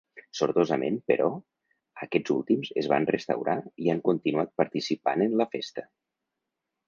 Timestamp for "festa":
5.57-5.85